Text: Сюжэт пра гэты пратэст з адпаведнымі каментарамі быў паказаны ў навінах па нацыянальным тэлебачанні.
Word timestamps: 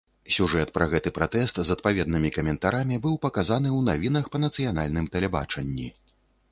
Сюжэт 0.35 0.69
пра 0.77 0.85
гэты 0.93 1.11
пратэст 1.17 1.59
з 1.67 1.75
адпаведнымі 1.75 2.33
каментарамі 2.39 2.99
быў 3.05 3.15
паказаны 3.27 3.69
ў 3.77 3.89
навінах 3.93 4.25
па 4.37 4.47
нацыянальным 4.47 5.05
тэлебачанні. 5.17 5.87